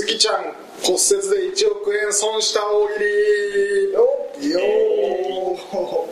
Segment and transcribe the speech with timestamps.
[0.00, 0.36] 杉ちゃん
[0.82, 4.56] 骨折で1億円損した大喜利よ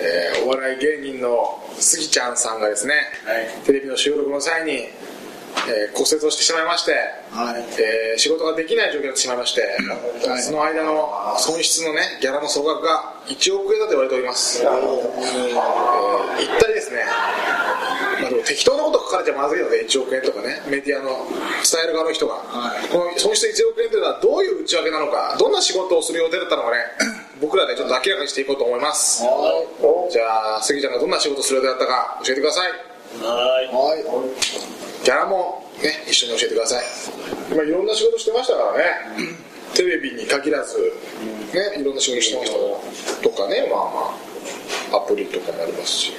[0.00, 2.94] えーお笑い芸人の杉ちゃんさんがですね、
[3.64, 6.92] テレビの収録の際に、えー骨折をしてしまいまして、
[7.30, 7.64] はい。
[7.80, 9.62] えー仕事ができない状況になってしまいまして、
[10.28, 10.42] はい。
[10.42, 14.70] その間の損失のねギャラの総額が1億円だと言われております、えー
[16.40, 17.02] 一体ですね、
[18.42, 21.26] 適当なこと書かれちゃまずいので1億円とかねメディアの
[21.62, 22.88] 伝える側の人が、はい。
[22.88, 26.76] この損失1億円というのはどういう内訳なのかどんな仕事をする予定だったのかね
[27.40, 29.22] 僕らでちょっと明らかにしていこうと思います。
[30.10, 32.70] じゃあ杉ちゃんがどんな仕事をする予定だったか教えてください。
[33.22, 33.66] はい。
[33.66, 35.04] はい。
[35.04, 36.84] ギャラもね一緒に教えてください、
[37.54, 39.54] まあ、いろんな仕事してましたからね。
[39.74, 40.78] テレビに限らず
[41.52, 43.80] ねいろんな仕事してましたとかねまあ
[44.92, 46.12] まあアプリとかもありますし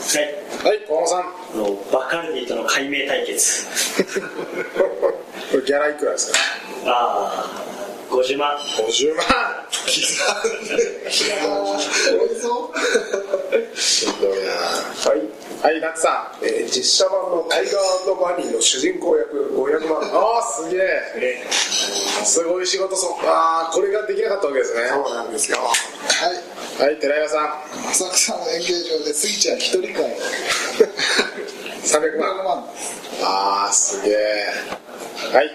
[0.00, 0.66] はい。
[0.66, 1.20] はい小浜さん。
[1.20, 1.24] あ
[1.56, 3.66] のバカルディとの解明対決。
[5.50, 6.38] これギャラいくらですか？
[6.86, 7.64] ああ
[8.10, 9.24] 50万50万。
[12.18, 12.72] おいぞ
[13.74, 14.52] しんどいな。
[14.52, 15.18] はい、
[15.62, 16.44] はいナッツさん。
[16.44, 20.00] えー実写版のタイガーバニーの主人公役500万。
[20.14, 21.44] ああすげえ。
[22.24, 24.88] すごい仕事そうああこれができなかったわけですね。
[24.88, 25.58] そうなんですよ。
[25.58, 27.90] はいはい寺岩さん。
[27.90, 30.16] 浅草の演芸場でスギちゃん一人会。
[31.84, 32.40] 300万。
[32.40, 32.64] 100万。
[33.22, 34.14] ああすげえ
[35.30, 35.46] はい。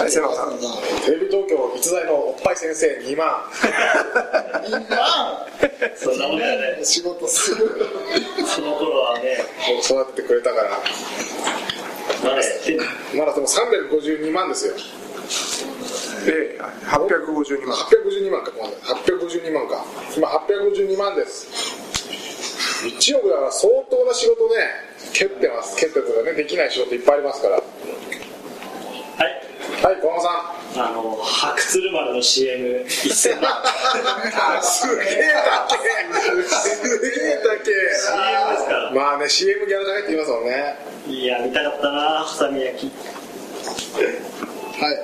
[0.00, 0.58] はい瀬野さん。
[1.04, 3.44] テレビ東京逸材のおっぱい先生2万。
[4.66, 5.46] 今
[5.94, 6.84] そんなもんだよね。
[6.84, 7.86] 仕事する
[8.44, 9.38] その頃はね
[9.84, 10.80] 育ててくれたから。
[12.24, 12.36] まだ
[13.14, 14.74] まだでも352万ですよ
[16.24, 17.76] で852万。
[17.76, 18.50] 852万か。
[18.52, 19.84] ごめんなさい852万か
[20.16, 21.46] 今852万です。
[22.84, 24.54] 1億だから相当な仕事ね。
[25.12, 25.76] 蹴ってます。
[25.76, 27.54] 蹴ってるとかねできない仕事いっぱいありますから。
[27.56, 27.64] はい。
[29.82, 33.62] はい小浜さあの白鶴丸の CM1000 万。
[34.58, 36.48] んすげえだけ。
[36.48, 37.64] すげえだけ。
[37.64, 40.76] CM ですからまあね CM ギャラ高いって言いますもんね。
[41.06, 42.92] いや見たかったなハサミ焼き
[44.80, 44.96] はい。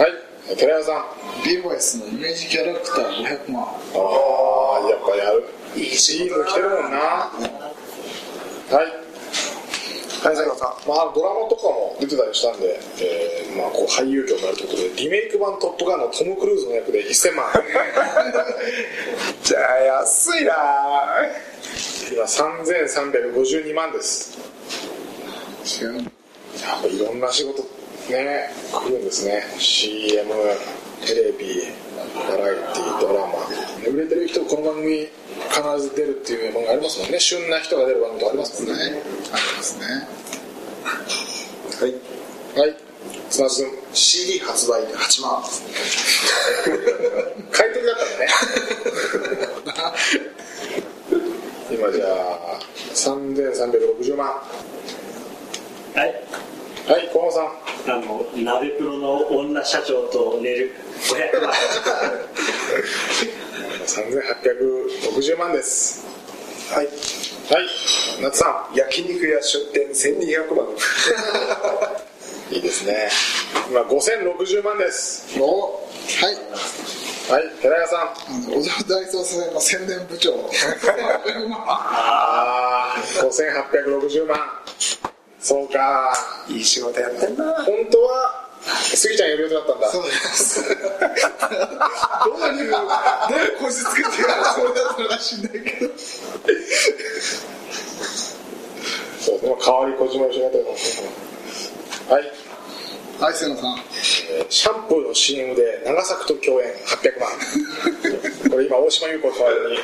[0.00, 0.96] はい寺山さん。
[0.96, 1.04] あ
[1.44, 3.64] ビボイスのイメージキャラクター500万。
[3.64, 3.66] あ
[4.88, 5.44] やっぱやる。
[5.74, 6.98] いい仕事来てるもんな。
[6.98, 7.32] は
[8.70, 8.76] い。
[8.76, 10.88] はい瀬野さん。
[10.88, 17.46] まあドラマとかも出てたりしたんで、えーまあ、こう俳優業になるということでリメイク版「トップガン」のトム・クルーズの役で1000万。
[19.42, 20.52] じゃあ安いな。
[22.12, 24.38] 今3352万です。
[25.82, 26.06] 違うやっ
[26.82, 27.64] ぱいろんな仕事
[28.12, 29.42] ね来るんですね。
[29.58, 30.32] CM
[31.04, 31.62] テレビ
[32.14, 33.32] バラエティドラマ。
[33.88, 35.08] 売れてる人この番組
[35.50, 37.18] 必ず出るっていうものがありますもんね。
[37.20, 38.90] 旬な人が出る番組ありますもんね。
[38.90, 39.02] ね
[39.32, 39.86] ありますね。
[41.80, 41.94] はい。
[42.60, 42.76] はい。
[43.30, 45.42] 砂津君 CD 発売で8万。
[47.52, 48.26] 買い取りだったのね。
[51.76, 52.60] 今じゃあ
[52.94, 54.42] 3360万は
[55.94, 56.24] はい。
[57.04, 60.74] い河野さんあの鍋プロの女社長と寝る
[61.08, 61.52] 500万
[63.86, 65.52] 3860万。
[65.52, 66.04] です
[66.74, 66.86] はい。
[66.86, 66.94] はい。
[68.20, 69.86] 夏さ焼肉屋出店
[70.16, 70.66] 1200万。
[70.66, 70.70] ん
[72.54, 73.08] いいですね。
[73.70, 75.38] 今5060万です。
[75.38, 75.78] おは
[76.30, 76.34] い。
[77.32, 77.50] はい。
[77.62, 78.52] 寺谷さん。
[78.52, 80.32] 小沢大捜査線の宣伝部長。
[81.24, 84.40] 500万ああ5860万
[85.46, 86.12] そうか。
[86.48, 87.44] いい仕事やってんな。
[87.62, 89.88] 本当はスギちゃん呼ぶ予定だったんだ。
[89.90, 92.78] そうですどういうど。
[92.78, 93.62] ういう
[94.10, 95.92] てやるだったのか知んないけど。
[99.20, 100.46] そうでも代わり小島よしが
[102.16, 102.24] はい。
[103.20, 103.78] はい瀬野さん。
[103.78, 107.30] えーシャンプーの CM で長作と共演800万。
[108.50, 109.78] これ今大島優子代わりに。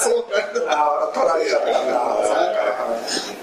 [0.00, 0.72] そうなんだ。
[0.72, 3.39] ああ取られちゃったな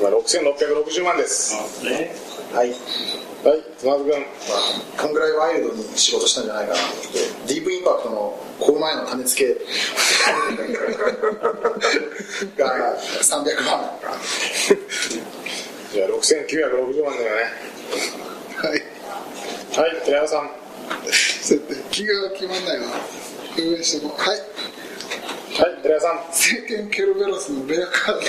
[0.00, 1.84] 今6660万です。
[1.84, 2.10] ね。
[2.54, 2.70] はい。
[2.70, 2.78] はい
[3.76, 4.24] 妻津君。
[4.96, 7.02] こんぐらいワイルドに仕事したんじゃないかなと思っ
[7.46, 7.52] て。
[7.52, 9.60] DV インパクトのこの前の種付け。
[12.56, 13.90] が300万。
[15.92, 17.52] じゃあ6960万だよね。
[18.56, 18.82] はい。
[19.76, 20.50] はい寺山さん。
[21.92, 22.86] 気が決まんないわ。
[23.58, 24.14] 運営しても。
[24.16, 24.38] はい
[25.60, 26.16] はい寺山さん。
[26.28, 28.20] 政権ケルベロスのレアカード。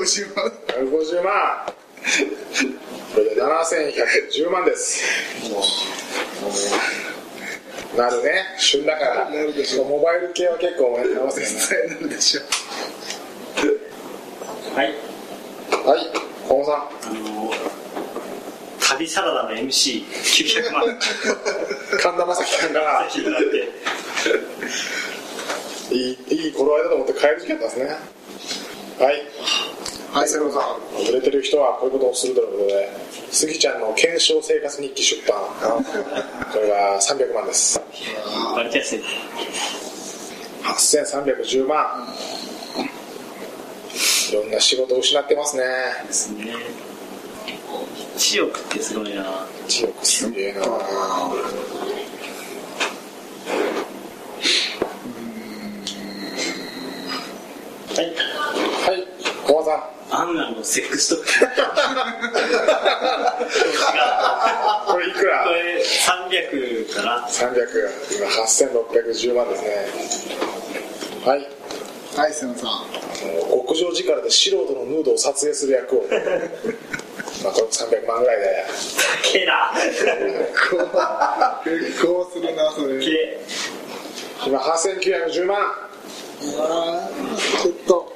[0.00, 0.46] 150万。
[0.68, 1.66] 150万。
[3.14, 5.04] これで7110万です。
[7.94, 8.32] なるね。
[8.56, 9.28] 旬だから。
[9.28, 12.40] なるでしょモバイル系は結構ね合わせて絶対なるでしょ
[14.74, 14.94] はい。
[15.86, 16.08] はい
[16.48, 17.33] 小野さん
[18.98, 20.82] 旅サラダの MC900 万。
[22.00, 23.08] 神田正輝君が。
[23.12, 23.46] ぜひなって
[25.94, 27.86] いいいい頃合いだと思って変える時期だったんですね。
[29.04, 29.22] はい。
[30.12, 30.28] はい。
[30.28, 30.60] 瀬野さん。
[31.10, 32.90] 売れてる人はこういうことをするということで
[33.30, 35.38] スギちゃんの検証生活日記出版。
[36.52, 37.80] これが300万です。
[38.54, 39.02] 割と安い。
[40.62, 42.08] 8310万。
[44.30, 45.64] いろんな仕事を失ってますね。
[46.06, 46.54] ですね
[48.16, 49.22] 1億ってすごいな。
[49.68, 50.60] 1億すげえな。
[50.60, 50.66] は
[57.96, 57.96] い。
[57.96, 59.06] はい。
[59.44, 61.26] 小松さんアンナのセックストック
[64.92, 65.44] これいくら？
[65.44, 67.26] これ300かな。
[67.28, 67.54] 300
[68.16, 69.68] 今8610万ですね。
[71.26, 71.38] はい。
[72.16, 72.72] はい瀬野さんあ
[73.50, 76.04] の極上力で素人のヌードを撮影する役を
[77.44, 78.64] まあこれ300万ぐらいで
[79.32, 79.70] けえな。
[80.70, 80.76] こ
[81.66, 83.38] う結構するなそれ。
[84.46, 85.58] 今8910万。
[86.40, 88.12] ちょっと。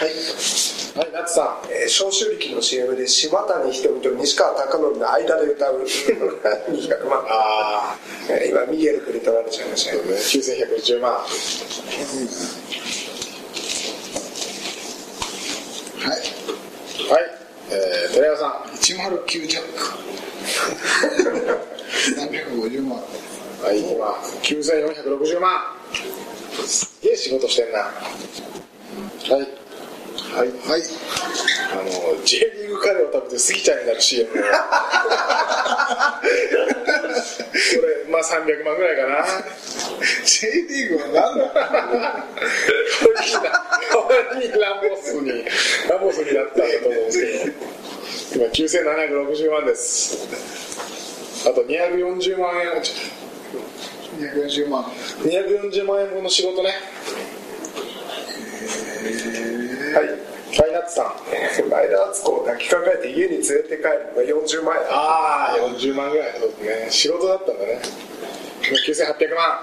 [0.00, 0.98] い。
[0.98, 1.58] はいナッツさん。
[1.70, 7.24] えー消臭力の CM で柴谷ひとみと西川貴教の間で歌う200万。
[7.28, 7.96] あ
[8.30, 9.94] えー今ミゲルクに取られちゃいました。
[9.96, 11.12] ね9110万。
[11.12, 11.18] は
[16.04, 17.12] い。
[17.12, 17.37] はい
[17.70, 18.50] えー、寺山さん。
[18.74, 19.98] 109ジャック
[22.16, 22.98] 350万。
[23.62, 23.80] はい。
[23.80, 24.06] 今
[24.42, 25.50] 9460万。
[26.66, 27.78] すげえ仕事してんな。
[27.78, 29.32] はい。
[30.34, 30.48] はい。
[30.68, 30.82] はい。
[31.70, 31.84] あの
[32.24, 34.42] J リーグカレーを食べてスギちゃんになる CM これ
[38.10, 39.26] まあ300万ぐらいかな
[40.24, 41.44] J リーグは何だ。
[41.54, 41.62] 代
[44.02, 44.08] わ
[44.40, 45.44] りにラモスに
[45.88, 46.64] ラモスになったんだ。
[46.82, 47.26] と思うんですけ
[48.38, 50.28] ど今9760万です
[51.48, 52.68] あと240万円
[54.18, 54.84] 240万
[55.22, 56.70] 240万円分の仕事ね
[59.94, 60.08] はい
[60.56, 61.14] パイナッツさん
[61.68, 67.36] 前田敦子を抱きかかえて家に連れて帰るのが40万円ああ40万ぐらいそうですね仕事だ。
[67.36, 67.64] ったんだ。
[67.66, 67.80] ね
[68.62, 69.58] 9800万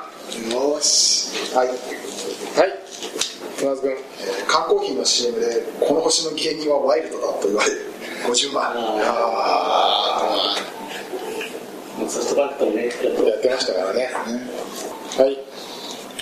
[0.51, 1.55] よーし。
[1.55, 1.67] はい。
[1.67, 1.77] はい。
[3.57, 3.95] 船津君
[4.47, 7.81] 缶コーヒーの CM でこの星の芸人はワイルドだと言われる
[8.27, 8.73] 50万。
[8.75, 10.55] あ
[12.07, 13.99] ソフトバンクともねやってましたからね。
[13.99, 14.09] ね。
[15.17, 15.37] はい。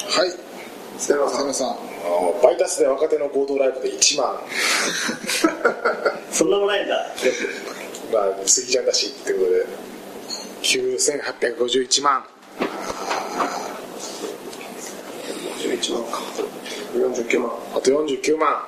[0.10, 0.32] はい。
[1.00, 1.78] さん。
[2.44, 4.40] バイタスで若手の合同ライブで1万。
[6.32, 6.96] そんなもないんだ。
[8.14, 9.66] まあ過ぎちゃんだしってことで。
[10.64, 12.24] 9851万
[15.83, 16.19] 11万か
[16.94, 17.51] 49万。
[17.75, 18.63] あと49万。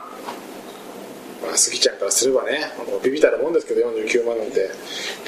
[1.41, 2.71] まあスギちゃんからすればね
[3.03, 4.69] ビビたるもんですけど49万なんて。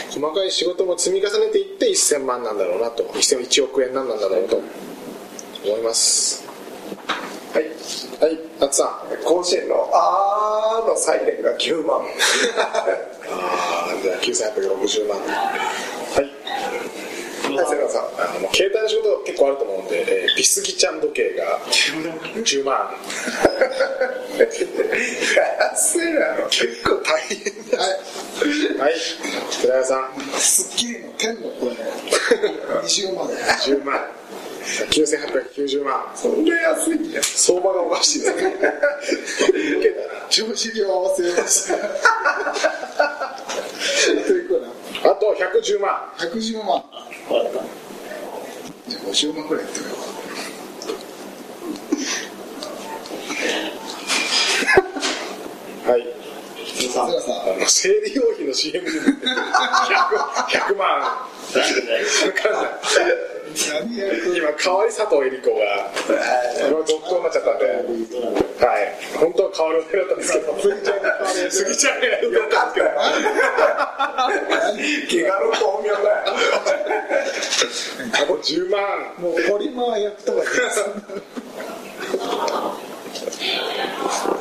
[0.10, 3.04] 細かい仕事も積み重ねていって1000万なんだろうなと。
[3.04, 4.62] 1億円なんなんだろうと。
[5.66, 6.46] 思います。
[7.54, 7.64] はい。
[8.24, 8.40] はい。
[8.60, 9.24] 夏さん。
[9.24, 12.02] 甲子園の「あー」のサイレンが9万。
[13.30, 15.18] ああじゃあ9860万
[17.64, 22.94] はいはい瀬野さんあのもう携帯の仕事結構あると思うんで、えー、ビスギちゃん時計が10万。
[25.60, 26.36] 安いな。
[26.38, 27.40] の結構大変
[27.72, 27.90] だはい。
[28.78, 28.94] はい。
[29.62, 30.12] 寺谷さん。
[30.38, 31.72] スッキリの天の声。
[32.84, 33.28] 20万。
[33.28, 34.00] 10万
[34.92, 36.12] 9890万。
[36.14, 38.54] そんな安いん相場がおかしいですね。
[40.30, 41.68] 調子に合わせまし
[44.28, 46.12] といくらあと110万。
[46.18, 46.84] 110万。
[48.88, 49.92] じゃあ50万ぐらいいってみよ
[55.86, 56.02] はい。
[56.02, 59.04] うか瀬野さんあの生理用品の CM で 100,
[60.74, 61.02] 100万
[63.58, 65.90] 今代わり佐藤恵理子が
[66.70, 67.66] 今続投になっちゃったんで。
[68.66, 68.82] はい。
[69.18, 70.56] 本当は変わる予定だったんですけど。
[71.50, 72.72] 杉ちゃんがやる予定だった。
[72.72, 76.08] んですけど怪我の巧妙だよ
[78.14, 78.82] あと10万
[79.20, 80.86] もうポリマーやったわけですや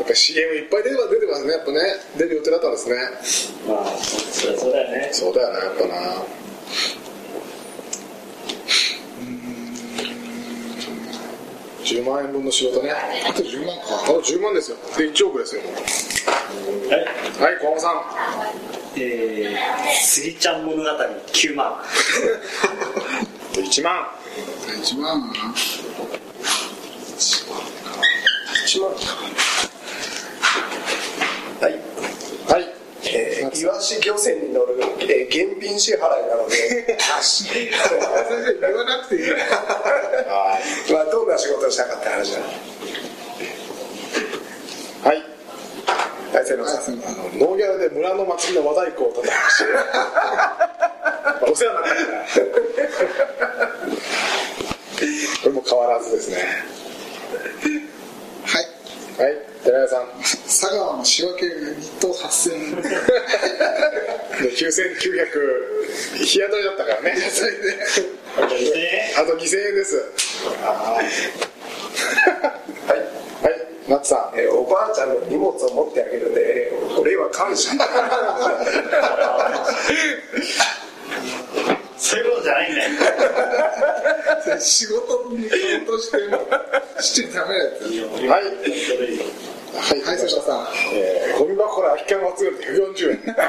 [0.03, 1.79] っぱ CM いっぱい出て出てますねやっぱね
[2.17, 2.97] 出る予定だったんですね
[3.69, 5.95] まあそりゃそうだよねそうだよなやっぱな
[11.87, 12.91] 10万円分の仕事ね。
[12.91, 14.13] あと10万あか。
[14.13, 14.77] と10万ですよ。
[14.99, 15.63] で1億ですよ。
[15.63, 15.69] は
[16.99, 17.01] い。
[17.43, 18.03] はい小浜さん。
[18.99, 19.57] えー、
[20.01, 21.77] スギちゃん物語9万。
[23.55, 24.09] 1万。
[24.83, 25.33] 1万
[28.67, 29.01] 1万か
[31.61, 31.73] はい
[32.49, 32.59] は
[33.55, 34.77] イワシ漁船に乗る、
[35.37, 36.97] えー現品支払いなので
[38.61, 39.23] 言わ なくていい
[40.29, 40.59] あ
[40.93, 42.39] まあどんな仕事をしたかって話だ。
[42.39, 42.43] ー
[45.09, 45.23] はい。
[46.33, 46.47] はい。
[46.47, 46.95] 瀬野さん。
[46.95, 46.97] あ
[47.39, 49.65] のノーギャラで村の祭りの和太鼓を叩くし
[51.53, 51.95] お世話になっ
[52.27, 52.41] た
[55.43, 56.37] これも変わらずですね。
[58.47, 58.69] はい。
[59.23, 59.37] はい。
[59.65, 60.09] 寺谷さん
[60.59, 61.47] 佐川の仕分け
[61.79, 62.89] 日当8000で
[64.57, 64.57] 9900
[66.17, 67.15] 日雇いだったからね。
[67.31, 67.77] それで。
[69.19, 69.97] あと2000円です。
[70.63, 71.05] はい。
[73.45, 73.53] はい。
[73.87, 74.41] マッツさん。
[74.41, 77.71] えーおばあちゃんの荷物を持ってあげるんで俺今感謝。
[81.99, 82.91] そういうことじゃないんだよ。
[84.61, 86.39] 仕事にカウントしても
[87.01, 87.83] しちゃダメなやつ
[88.27, 90.29] はいはいはいさん。
[90.95, 93.19] えーゴミ箱から空き缶を集めて140円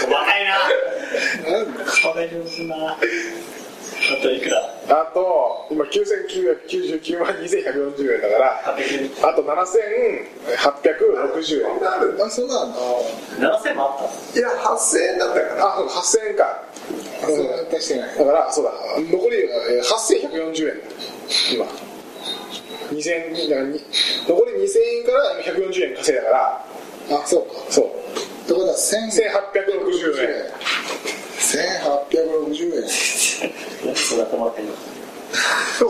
[0.00, 0.58] 細かいな。
[1.50, 2.92] なんだこれ上手な。
[2.92, 2.96] あ
[4.20, 4.58] といくら？
[4.88, 11.66] あと今9999万2140円だから800あと7860円。
[12.26, 12.78] あそうなんだ
[13.60, 15.66] 7000もあっいや8000円だったかな。
[15.68, 16.62] あそう8000円か。
[17.22, 17.36] あそう
[17.70, 18.18] 出してない。
[18.18, 18.72] だからそうだ。
[18.98, 20.82] 残りえー8140円
[21.52, 21.64] 今。
[22.92, 23.80] 2000円だからに
[24.28, 26.66] 残り2000円から140円稼いだから。
[27.10, 27.52] あそうか。
[27.70, 27.86] そう。
[27.86, 27.88] っ
[28.46, 30.28] てことは1000 1860円。
[32.50, 32.88] 1860円。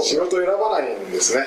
[0.03, 1.45] 仕事選ばないんですね。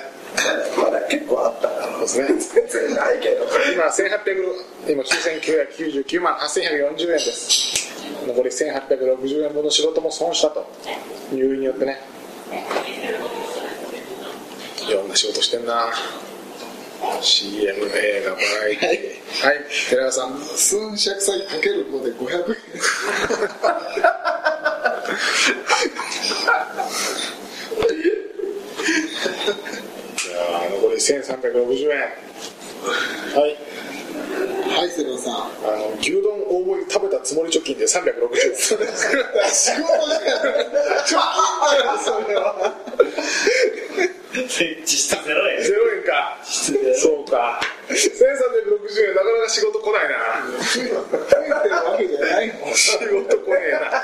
[0.78, 2.68] まだ結構あったなそうですね。
[2.68, 3.46] 全然ないけど。
[3.74, 7.94] 今1800今9999万8140円です。
[8.28, 10.66] 残り1860円分の仕事も損したと。
[11.32, 12.00] 入院によってね
[15.16, 15.88] な仕事してんな。
[17.22, 19.60] CM 映画バラエティはい。
[19.90, 22.56] 寺田さん寸尺先かける5で500円。
[30.18, 32.00] じゃあ残り1360円。
[32.00, 33.58] はい。
[34.68, 35.34] はい瀬野さん。
[35.34, 35.38] あ
[35.78, 38.56] の牛丼大盛り食べたつもり貯金で360円。
[38.58, 40.66] 仕事じゃない
[41.06, 42.76] 貯金だよそれは
[44.44, 46.38] 実質ゼロ円ゼロ円か。
[46.44, 47.62] そうか。
[47.88, 50.16] 1360円なかなか仕事来ないな。
[50.60, 52.74] 増えてるわけじゃないもん。
[52.74, 53.96] 仕事来ねえなは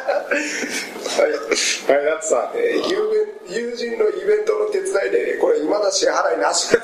[1.27, 1.95] い。
[1.97, 2.51] はいナッツさん。
[2.55, 3.11] えー友
[3.49, 6.73] 友人のイベントの手伝いでこれいまだ支払いなし。
[6.77, 6.79] 払う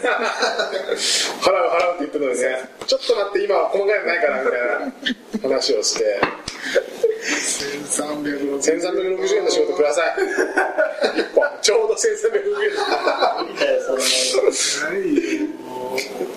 [1.54, 2.70] 払うって言ってたのにね。
[2.86, 4.62] ちょっと待って今は細かいのないからみたい
[5.44, 6.20] な話をして。
[7.28, 9.46] 1360 1360円。
[9.46, 10.16] の仕事ください。
[11.20, 11.98] 1本ちょうど1360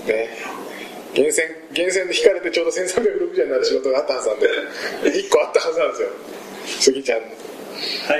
[0.08, 0.28] 円
[1.12, 4.48] 源泉源泉で引かれてちょうど1360円になる仕事があったはずなんで。
[5.10, 6.08] 1個あったはずなんですよ。
[6.80, 7.20] 杉ちゃん。
[7.20, 7.28] はい。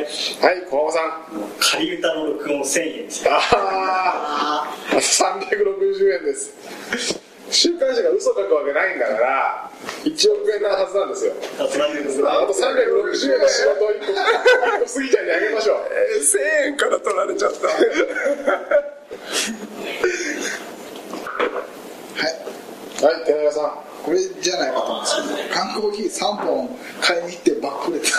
[0.01, 1.23] はい小浜さん。
[1.61, 6.53] 仮歌の録音1000円ですよああ360円です。
[7.51, 9.70] 週刊誌が嘘書くわけないんだから
[10.05, 11.33] 1億円なはずなんですよ。
[11.59, 15.77] あと何分あと360円の仕事を1個1個スギちゃんにあげましょう。
[15.91, 17.67] えー1000円から取られちゃった。
[17.69, 17.77] はい。
[23.05, 26.69] はい寺山さんこれじゃないかと思うんですけど缶コーヒー3本
[27.01, 28.13] 買いに行ってバックれたこ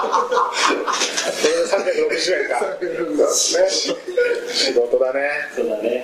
[0.00, 3.68] れで360円かね。
[4.48, 5.20] 仕事だね。
[5.54, 6.02] そうだね。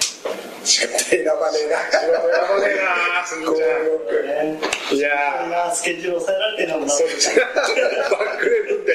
[0.63, 1.59] 絶対選ばね。
[1.61, 2.67] えな仕事やばね。
[2.71, 2.77] え
[3.19, 3.55] なスギちゃ
[4.23, 6.87] ねんいやスケジュール抑えられてるのも。
[6.87, 7.35] なそうです。
[7.39, 8.93] バックレるんで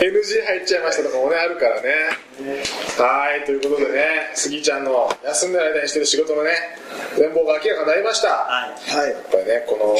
[0.00, 1.88] NG 入っちゃいましたとかもねあるからね。
[2.98, 6.50] はいということでねスギちゃんの休んでる間にしてる仕事のね
[7.16, 8.28] 全貌が明らかになりました。
[8.28, 8.96] はい。
[8.96, 9.96] はいやっぱりねこの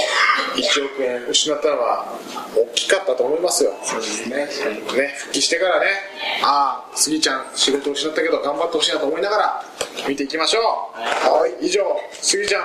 [0.57, 2.19] 1億円失ったのは
[2.57, 3.73] 大きかったと思いますよ。
[3.83, 4.37] そうですね。
[4.37, 5.87] ね復帰してからね
[6.43, 9.65] ああスギちゃん仕事を失ったけど頑張ってほしいなと思いながら
[10.09, 10.62] 見ていきましょう。
[11.41, 11.67] はい。
[11.67, 12.62] 以上スギちゃん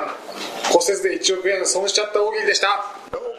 [0.71, 2.67] 骨折で1億円損しちゃった大喜利でした。
[2.67, 2.75] は
[3.21, 3.34] い